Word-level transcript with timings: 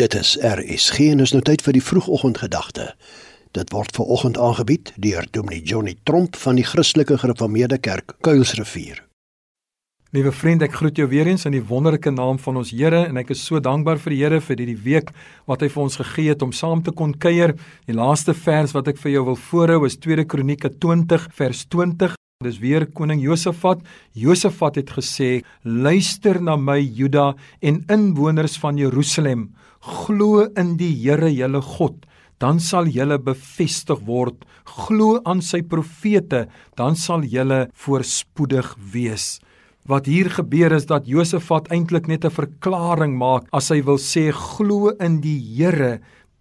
Dit 0.00 0.14
is 0.14 0.38
RSG 0.40 1.10
en 1.12 1.20
is 1.20 1.34
nou 1.34 1.42
tyd 1.44 1.60
vir 1.60 1.76
die 1.76 1.82
vroegoggendgedagte. 1.84 2.86
Dit 3.52 3.72
word 3.74 3.92
ver 3.92 4.08
oggend 4.14 4.38
aangebied 4.40 4.94
deur 4.96 5.26
Dominee 5.36 5.60
Johnny 5.60 5.92
Tromp 6.08 6.38
van 6.40 6.56
die 6.56 6.64
Christelike 6.64 7.18
Gereformeerde 7.20 7.76
Kerk 7.84 8.14
Kuilsrivier. 8.24 9.02
Liewe 10.16 10.32
vriend, 10.32 10.64
ek 10.64 10.78
groet 10.78 10.96
jou 10.96 11.04
weer 11.10 11.28
eens 11.28 11.44
in 11.44 11.52
die 11.52 11.60
wonderlike 11.68 12.14
naam 12.14 12.40
van 12.40 12.62
ons 12.62 12.72
Here 12.72 13.02
en 13.10 13.20
ek 13.20 13.34
is 13.34 13.42
so 13.44 13.60
dankbaar 13.60 14.00
vir 14.00 14.14
die 14.14 14.22
Here 14.22 14.40
vir 14.40 14.56
hierdie 14.62 14.78
week 14.86 15.12
wat 15.50 15.66
hy 15.66 15.68
vir 15.68 15.84
ons 15.84 16.00
gegee 16.00 16.32
het 16.32 16.46
om 16.48 16.56
saam 16.56 16.80
te 16.80 16.96
kon 16.96 17.12
kuier. 17.12 17.52
Die 17.84 17.98
laaste 18.00 18.32
vers 18.32 18.72
wat 18.72 18.88
ek 18.88 19.04
vir 19.04 19.18
jou 19.18 19.26
wil 19.28 19.38
voorhou 19.50 19.84
is 19.84 20.00
2 20.00 20.24
Kronieke 20.24 20.72
20 20.80 21.28
vers 21.36 21.66
20. 21.76 22.19
Dis 22.40 22.56
weer 22.56 22.86
koning 22.96 23.18
Josafat. 23.20 23.82
Josafat 24.16 24.78
het 24.80 24.90
gesê: 24.96 25.42
"Luister 25.62 26.40
na 26.40 26.56
my 26.56 26.78
Juda 26.80 27.34
en 27.60 27.84
inwoners 27.92 28.56
van 28.56 28.78
Jerusalem, 28.78 29.50
glo 29.80 30.46
in 30.56 30.78
die 30.78 30.94
Here 31.02 31.28
julle 31.28 31.60
God, 31.60 32.06
dan 32.38 32.58
sal 32.58 32.86
julle 32.86 33.18
bevestig 33.18 34.00
word. 34.06 34.46
Glo 34.64 35.20
aan 35.26 35.42
sy 35.42 35.60
profete, 35.60 36.48
dan 36.76 36.96
sal 36.96 37.24
julle 37.24 37.68
voorspoedig 37.74 38.74
wees." 38.90 39.38
Wat 39.84 40.06
hier 40.06 40.30
gebeur 40.30 40.72
is 40.72 40.86
dat 40.86 41.06
Josafat 41.06 41.68
eintlik 41.68 42.08
net 42.08 42.24
'n 42.24 42.30
verklaring 42.30 43.18
maak 43.18 43.48
as 43.52 43.68
hy 43.68 43.82
wil 43.82 43.98
sê 43.98 44.32
glo 44.32 44.96
in 44.98 45.20
die 45.20 45.40
Here 45.56 46.00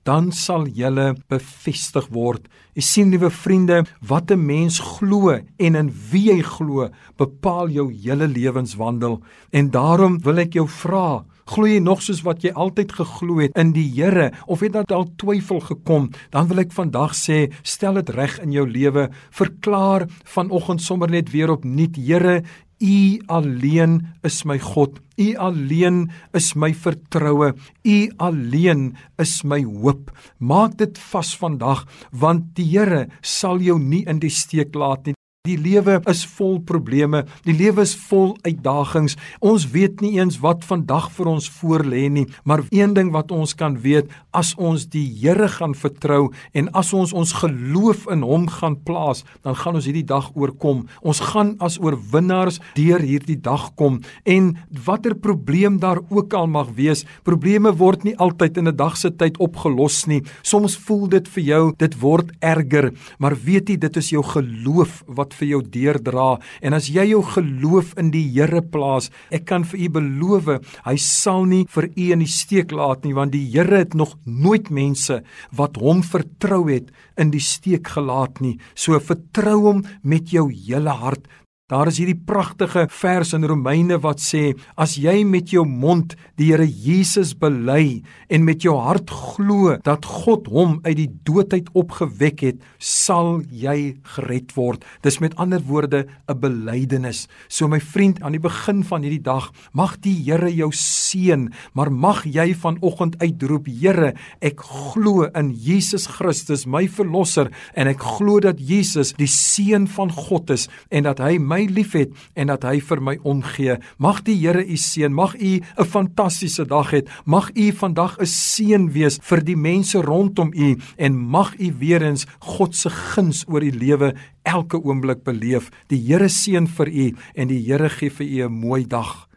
dan 0.09 0.31
sal 0.33 0.65
julle 0.73 1.13
bevestig 1.29 2.07
word. 2.15 2.47
Jy 2.73 2.83
sien 2.85 3.11
liewe 3.13 3.29
vriende, 3.29 3.83
wat 4.01 4.31
'n 4.31 4.41
mens 4.45 4.79
glo 4.79 5.29
en 5.65 5.75
in 5.75 5.89
wie 6.11 6.31
hy 6.33 6.41
glo, 6.41 6.89
bepaal 7.17 7.69
jou 7.69 7.87
hele 7.93 8.27
lewenswandel. 8.27 9.21
En 9.51 9.69
daarom 9.69 10.17
wil 10.23 10.37
ek 10.39 10.53
jou 10.53 10.67
vra, 10.67 11.25
glo 11.45 11.65
jy 11.65 11.79
nog 11.79 12.01
soos 12.01 12.23
wat 12.23 12.41
jy 12.43 12.51
altyd 12.53 12.91
geglo 12.91 13.39
het 13.39 13.57
in 13.57 13.71
die 13.71 13.89
Here 13.89 14.31
of 14.47 14.59
het 14.61 14.73
daar 14.73 15.05
twyfel 15.17 15.59
gekom? 15.59 16.09
Dan 16.31 16.47
wil 16.47 16.59
ek 16.59 16.71
vandag 16.71 17.13
sê, 17.13 17.51
stel 17.63 17.93
dit 17.93 18.09
reg 18.09 18.39
in 18.39 18.51
jou 18.51 18.65
lewe. 18.67 19.09
Verklaar 19.31 20.07
vanoggend 20.25 20.81
sommer 20.81 21.09
net 21.09 21.31
weer 21.31 21.51
opnuut, 21.51 21.95
Here, 21.95 22.43
U 22.79 23.19
alleen 23.27 24.07
is 24.23 24.45
my 24.47 24.55
God. 24.57 24.99
U 25.19 25.27
alleen 25.35 26.07
is 26.31 26.53
my 26.55 26.71
vertroue. 26.71 27.51
U 27.83 27.97
alleen 28.17 28.95
is 29.19 29.43
my 29.43 29.59
hoop. 29.67 30.11
Maak 30.39 30.77
dit 30.79 31.01
vas 31.11 31.35
vandag 31.35 31.83
want 32.15 32.55
die 32.55 32.69
Here 32.71 33.09
sal 33.21 33.59
jou 33.59 33.79
nie 33.79 34.05
in 34.07 34.23
die 34.23 34.31
steek 34.31 34.75
laat 34.75 35.09
nie. 35.11 35.18
Die 35.49 35.57
lewe 35.57 35.97
is 36.09 36.21
vol 36.37 36.59
probleme. 36.61 37.23
Die 37.47 37.55
lewe 37.57 37.81
is 37.81 37.95
vol 37.97 38.35
uitdagings. 38.45 39.15
Ons 39.41 39.65
weet 39.73 40.03
nie 40.03 40.19
eens 40.19 40.37
wat 40.43 40.61
vandag 40.67 41.07
vir 41.15 41.31
ons 41.31 41.47
voorlê 41.57 42.03
nie, 42.13 42.27
maar 42.45 42.61
een 42.69 42.93
ding 42.93 43.09
wat 43.15 43.31
ons 43.33 43.55
kan 43.57 43.79
weet, 43.81 44.11
as 44.29 44.51
ons 44.61 44.85
die 44.93 45.07
Here 45.19 45.47
gaan 45.49 45.73
vertrou 45.73 46.29
en 46.53 46.69
as 46.77 46.91
ons 46.93 47.15
ons 47.17 47.31
geloof 47.41 48.05
in 48.13 48.21
hom 48.21 48.45
gaan 48.59 48.75
plaas, 48.85 49.23
dan 49.41 49.57
gaan 49.57 49.79
ons 49.79 49.87
hierdie 49.89 50.05
dag 50.05 50.29
oorkom. 50.37 50.83
Ons 51.01 51.23
gaan 51.31 51.55
as 51.65 51.79
oorwinnaars 51.81 52.59
deur 52.77 53.01
hierdie 53.01 53.39
dag 53.41 53.71
kom. 53.79 53.99
En 54.29 54.53
watter 54.85 55.17
probleem 55.17 55.79
daar 55.81 56.03
ook 56.13 56.35
al 56.37 56.45
mag 56.51 56.75
wees, 56.77 57.05
probleme 57.25 57.73
word 57.81 58.05
nie 58.05 58.15
altyd 58.21 58.61
in 58.61 58.67
'n 58.67 58.75
dag 58.75 58.97
se 58.97 59.09
tyd 59.09 59.39
opgelos 59.39 60.05
nie. 60.05 60.21
Soms 60.43 60.77
voel 60.77 61.07
dit 61.09 61.27
vir 61.27 61.43
jou 61.43 61.73
dit 61.77 61.99
word 61.99 62.31
erger, 62.39 62.93
maar 63.17 63.35
weet 63.35 63.69
jy 63.69 63.77
dit 63.77 63.97
is 63.97 64.09
jou 64.09 64.23
geloof 64.23 65.03
wat 65.07 65.33
vir 65.39 65.51
jou 65.53 65.61
deurdra 65.63 66.29
en 66.61 66.77
as 66.77 66.89
jy 66.91 67.09
jou 67.13 67.23
geloof 67.35 67.95
in 67.99 68.11
die 68.13 68.25
Here 68.29 68.61
plaas, 68.61 69.09
ek 69.33 69.47
kan 69.49 69.65
vir 69.67 69.79
u 69.79 69.89
beloof, 69.97 70.49
hy 70.85 70.95
sal 71.01 71.47
nie 71.49 71.65
vir 71.71 71.89
u 71.89 72.05
in 72.13 72.23
die 72.23 72.29
steek 72.29 72.71
laat 72.75 73.05
nie 73.05 73.15
want 73.17 73.33
die 73.33 73.45
Here 73.49 73.83
het 73.83 73.97
nog 73.97 74.15
nooit 74.25 74.69
mense 74.69 75.21
wat 75.55 75.79
hom 75.81 76.03
vertrou 76.05 76.65
het 76.69 76.91
in 77.19 77.33
die 77.33 77.43
steek 77.43 77.89
gelaat 77.95 78.39
nie. 78.43 78.57
So 78.75 78.99
vertrou 78.99 79.59
hom 79.67 79.83
met 80.03 80.33
jou 80.33 80.47
hele 80.51 80.93
hart. 81.01 81.25
Daar 81.69 81.85
is 81.85 81.99
hierdie 82.01 82.17
pragtige 82.17 82.87
vers 82.89 83.35
in 83.37 83.43
Romeine 83.45 83.99
wat 84.01 84.17
sê 84.23 84.55
as 84.73 84.95
jy 84.97 85.19
met 85.21 85.51
jou 85.53 85.61
mond 85.69 86.15
die 86.39 86.47
Here 86.49 86.65
Jesus 86.65 87.35
bely 87.37 87.99
en 88.33 88.41
met 88.47 88.63
jou 88.65 88.73
hart 88.81 89.11
glo 89.13 89.75
dat 89.85 90.07
God 90.25 90.47
hom 90.49 90.79
uit 90.81 90.95
die 90.97 91.11
dood 91.29 91.53
uit 91.53 91.67
opgewek 91.77 92.41
het, 92.41 92.57
sal 92.81 93.43
jy 93.53 93.99
gered 94.15 94.55
word. 94.57 94.81
Dis 95.05 95.19
met 95.21 95.35
ander 95.37 95.61
woorde 95.61 96.07
'n 96.25 96.39
belydenis. 96.41 97.27
So 97.47 97.67
my 97.67 97.79
vriend, 97.79 98.23
aan 98.23 98.33
die 98.33 98.41
begin 98.41 98.83
van 98.83 99.03
hierdie 99.03 99.21
dag, 99.21 99.51
mag 99.71 99.99
die 100.01 100.17
Here 100.25 100.49
jou 100.49 100.71
seën, 100.71 101.53
maar 101.73 101.91
mag 101.91 102.25
jy 102.25 102.55
vanoggend 102.55 103.21
uitroep, 103.21 103.67
Here, 103.67 104.15
ek 104.41 104.59
glo 104.59 105.29
in 105.35 105.53
Jesus 105.53 106.07
Christus, 106.07 106.65
my 106.65 106.87
verlosser, 106.87 107.51
en 107.75 107.87
ek 107.87 107.99
glo 107.99 108.39
dat 108.39 108.57
Jesus 108.57 109.13
die 109.13 109.27
seun 109.27 109.87
van 109.87 110.09
God 110.09 110.49
is 110.49 110.67
en 110.89 111.03
dat 111.03 111.19
hy 111.19 111.37
my 111.37 111.58
my 111.59 111.67
liefhet 111.73 112.15
en 112.39 112.51
dat 112.51 112.63
hy 112.67 112.79
vir 112.83 113.01
my 113.03 113.15
omgee. 113.27 113.77
Mag 113.99 114.23
die 114.27 114.37
Here 114.39 114.63
u 114.63 114.77
seën. 114.77 115.11
Mag 115.13 115.35
u 115.35 115.59
'n 115.59 115.85
fantastiese 115.85 116.65
dag 116.65 116.91
hê. 116.91 117.01
Mag 117.25 117.51
u 117.55 117.71
vandag 117.71 118.17
'n 118.19 118.25
seën 118.25 118.91
wees 118.91 119.19
vir 119.21 119.43
die 119.43 119.57
mense 119.57 119.97
rondom 120.01 120.51
u 120.53 120.77
en 120.97 121.13
mag 121.17 121.55
u 121.59 121.73
weer 121.79 122.01
eens 122.01 122.25
God 122.39 122.75
se 122.75 122.89
guns 122.89 123.45
oor 123.47 123.63
u 123.63 123.71
lewe 123.71 124.15
elke 124.43 124.77
oomblik 124.77 125.23
beleef. 125.23 125.69
Die 125.87 125.99
Here 126.07 126.29
seën 126.29 126.67
vir 126.67 126.87
u 126.87 127.15
en 127.35 127.47
die 127.47 127.63
Here 127.65 127.89
gee 127.89 128.09
vir 128.09 128.25
u 128.25 128.47
'n 128.47 128.51
mooi 128.51 128.87
dag. 128.87 129.27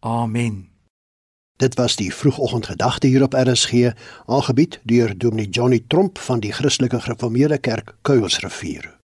Amen. 0.00 0.68
Dit 1.56 1.74
was 1.74 1.96
die 1.96 2.14
vroegoggendgedagte 2.14 3.06
hier 3.06 3.22
op 3.22 3.34
RSG, 3.34 3.92
aangebied 4.26 4.80
deur 4.84 5.18
Dominee 5.18 5.48
Johnny 5.50 5.84
Tromp 5.86 6.18
van 6.18 6.40
die 6.40 6.52
Christelike 6.52 7.00
Gereformeerde 7.00 7.58
Kerk 7.58 7.94
Kuilsrivier. 8.02 9.01